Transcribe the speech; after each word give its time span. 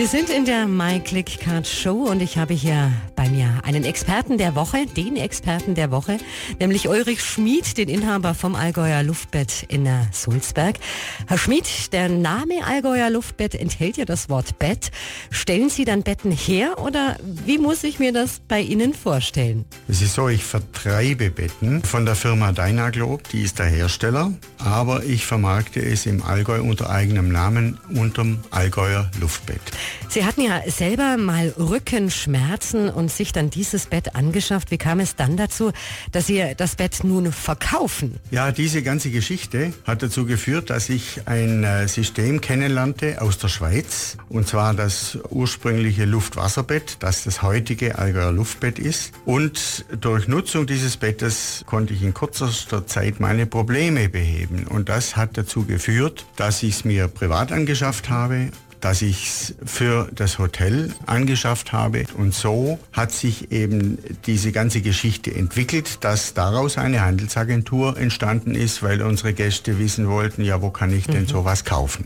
Wir 0.00 0.08
sind 0.08 0.30
in 0.30 0.46
der 0.46 0.66
MyClickCard 0.66 1.66
Show 1.66 2.06
und 2.08 2.22
ich 2.22 2.38
habe 2.38 2.54
hier 2.54 2.90
bei 3.16 3.28
mir 3.28 3.60
einen 3.64 3.84
Experten 3.84 4.38
der 4.38 4.54
Woche, 4.54 4.86
den 4.86 5.16
Experten 5.16 5.74
der 5.74 5.90
Woche, 5.90 6.16
nämlich 6.58 6.88
Ulrich 6.88 7.22
Schmid, 7.22 7.76
den 7.76 7.90
Inhaber 7.90 8.32
vom 8.32 8.54
Allgäuer 8.54 9.02
Luftbett 9.02 9.66
in 9.68 9.86
Sulzberg. 10.10 10.78
Herr 11.26 11.36
Schmid, 11.36 11.92
der 11.92 12.08
Name 12.08 12.64
Allgäuer 12.66 13.10
Luftbett 13.10 13.54
enthält 13.54 13.98
ja 13.98 14.06
das 14.06 14.30
Wort 14.30 14.58
Bett. 14.58 14.90
Stellen 15.30 15.68
Sie 15.68 15.84
dann 15.84 16.02
Betten 16.02 16.32
her 16.32 16.78
oder 16.78 17.18
wie 17.22 17.58
muss 17.58 17.84
ich 17.84 17.98
mir 17.98 18.14
das 18.14 18.40
bei 18.48 18.62
Ihnen 18.62 18.94
vorstellen? 18.94 19.66
Es 19.86 20.00
ist 20.00 20.14
so, 20.14 20.30
ich 20.30 20.42
vertreibe 20.42 21.30
Betten 21.30 21.82
von 21.82 22.06
der 22.06 22.14
Firma 22.14 22.52
Dynaglob, 22.52 23.28
die 23.28 23.42
ist 23.42 23.58
der 23.58 23.66
Hersteller, 23.66 24.32
aber 24.64 25.04
ich 25.04 25.26
vermarkte 25.26 25.80
es 25.80 26.06
im 26.06 26.22
Allgäu 26.22 26.62
unter 26.62 26.90
eigenem 26.90 27.30
Namen 27.30 27.78
unterm 27.94 28.38
Allgäuer 28.50 29.10
Luftbett. 29.20 29.60
Sie 30.08 30.24
hatten 30.24 30.42
ja 30.42 30.62
selber 30.66 31.16
mal 31.16 31.54
Rückenschmerzen 31.58 32.88
und 32.88 33.10
sich 33.10 33.32
dann 33.32 33.50
dieses 33.50 33.86
Bett 33.86 34.14
angeschafft. 34.14 34.70
Wie 34.70 34.78
kam 34.78 35.00
es 35.00 35.16
dann 35.16 35.36
dazu, 35.36 35.72
dass 36.12 36.26
Sie 36.26 36.44
das 36.56 36.76
Bett 36.76 37.04
nun 37.04 37.32
verkaufen? 37.32 38.18
Ja, 38.30 38.52
diese 38.52 38.82
ganze 38.82 39.10
Geschichte 39.10 39.72
hat 39.84 40.02
dazu 40.02 40.26
geführt, 40.26 40.70
dass 40.70 40.88
ich 40.88 41.22
ein 41.26 41.64
äh, 41.64 41.86
System 41.88 42.40
kennenlernte 42.40 43.20
aus 43.22 43.38
der 43.38 43.48
Schweiz. 43.48 44.16
Und 44.28 44.48
zwar 44.48 44.74
das 44.74 45.18
ursprüngliche 45.30 46.04
Luftwasserbett, 46.04 46.96
das 47.00 47.24
das 47.24 47.42
heutige 47.42 47.98
Allgäuer 47.98 48.32
Luftbett 48.32 48.78
ist. 48.78 49.12
Und 49.24 49.84
durch 50.00 50.28
Nutzung 50.28 50.66
dieses 50.66 50.96
Bettes 50.96 51.64
konnte 51.66 51.94
ich 51.94 52.02
in 52.02 52.14
kürzester 52.14 52.86
Zeit 52.86 53.20
meine 53.20 53.46
Probleme 53.46 54.08
beheben. 54.08 54.49
Und 54.68 54.88
das 54.88 55.16
hat 55.16 55.36
dazu 55.36 55.64
geführt, 55.64 56.26
dass 56.36 56.62
ich 56.62 56.76
es 56.76 56.84
mir 56.84 57.08
privat 57.08 57.52
angeschafft 57.52 58.10
habe 58.10 58.50
dass 58.80 59.02
ich 59.02 59.28
es 59.28 59.54
für 59.64 60.08
das 60.14 60.38
Hotel 60.38 60.92
angeschafft 61.06 61.72
habe. 61.72 62.04
Und 62.16 62.34
so 62.34 62.78
hat 62.92 63.12
sich 63.12 63.52
eben 63.52 63.98
diese 64.26 64.52
ganze 64.52 64.80
Geschichte 64.80 65.34
entwickelt, 65.34 66.02
dass 66.02 66.34
daraus 66.34 66.78
eine 66.78 67.02
Handelsagentur 67.02 67.98
entstanden 67.98 68.54
ist, 68.54 68.82
weil 68.82 69.02
unsere 69.02 69.32
Gäste 69.32 69.78
wissen 69.78 70.08
wollten, 70.08 70.42
ja, 70.42 70.62
wo 70.62 70.70
kann 70.70 70.96
ich 70.96 71.06
denn 71.06 71.22
mhm. 71.22 71.28
sowas 71.28 71.64
kaufen? 71.64 72.04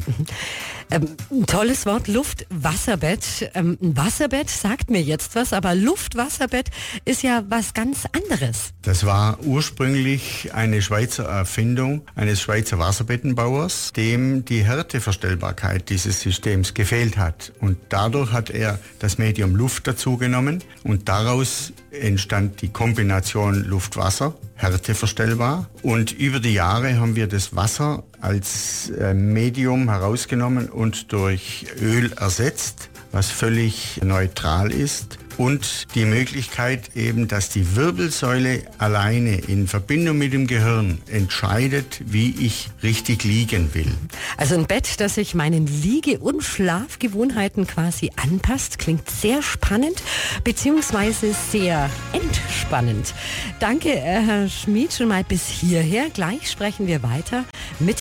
Ähm, 0.91 1.09
ein 1.31 1.47
tolles 1.47 1.87
Wort, 1.87 2.09
Luft-Wasserbett. 2.09 3.51
Ähm, 3.55 3.79
ein 3.83 3.97
Wasserbett 3.97 4.51
sagt 4.51 4.91
mir 4.91 5.03
jetzt 5.03 5.35
was, 5.35 5.53
aber 5.53 5.75
Luft-Wasserbett 5.75 6.71
ist 7.05 7.23
ja 7.23 7.43
was 7.49 7.75
ganz 7.75 8.07
anderes. 8.13 8.73
Das 8.83 9.05
war 9.05 9.39
ursprünglich 9.45 10.53
eine 10.55 10.83
Schweizer 10.83 11.25
Erfindung 11.25 12.03
eines 12.15 12.41
Schweizer 12.41 12.79
Wasserbettenbauers, 12.79 13.93
dem 13.93 14.45
die 14.45 14.65
Härteverstellbarkeit 14.65 15.89
dieses 15.91 16.21
Systems 16.21 16.75
gefehlt 16.75 17.17
hat. 17.17 17.53
Und 17.61 17.79
dadurch 17.89 18.33
hat 18.33 18.51
er 18.51 18.79
das 18.99 19.19
Medium 19.19 19.57
Luft 19.57 19.87
dazugenommen 19.87 20.63
und 20.83 21.09
daraus 21.09 21.73
entstand 22.01 22.63
die 22.63 22.69
Kombination 22.69 23.65
Luft-Wasser, 23.65 24.35
härteverstellbar. 24.55 25.69
Und 25.83 26.13
über 26.13 26.41
die 26.41 26.55
Jahre 26.55 26.99
haben 26.99 27.17
wir 27.17 27.27
das 27.27 27.55
Wasser 27.57 28.05
als 28.21 28.91
äh, 28.91 29.15
Medium 29.15 29.89
herausgenommen 29.89 30.69
und 30.69 31.13
durch 31.13 31.67
Öl 31.81 32.13
ersetzt, 32.13 32.91
was 33.13 33.31
völlig 33.31 34.01
neutral 34.03 34.73
ist 34.73 35.19
und 35.39 35.87
die 35.95 36.05
Möglichkeit 36.05 36.97
eben, 36.97 37.29
dass 37.29 37.49
die 37.49 37.77
Wirbelsäule 37.77 38.63
alleine 38.79 39.37
in 39.37 39.69
Verbindung 39.69 40.19
mit 40.19 40.33
dem 40.33 40.47
Gehirn 40.47 40.99
entscheidet, 41.11 42.01
wie 42.07 42.35
ich 42.41 42.69
richtig 42.83 43.25
liegen 43.25 43.75
will. 43.75 43.93
Also 44.37 44.55
ein 44.55 44.67
Bett, 44.67 45.01
das 45.01 45.17
sich 45.17 45.35
meinen 45.35 45.67
Liege- 45.67 46.19
und 46.19 46.43
Schlafgewohnheiten 46.43 47.67
quasi 47.67 48.11
anpasst, 48.17 48.79
klingt 48.79 49.09
sehr 49.11 49.43
spannend 49.43 50.03
beziehungsweise 50.43 51.35
sehr 51.51 51.91
entspannend. 52.13 53.15
Danke, 53.61 53.91
äh, 53.93 54.21
Herr 54.21 54.49
Schmid, 54.49 54.93
schon 54.93 55.09
mal 55.09 55.25
bis 55.25 55.47
hierher. 55.49 56.11
Gleich 56.13 56.51
sprechen 56.51 56.87
wir 56.87 57.03
weiter 57.03 57.45
mit 57.79 57.85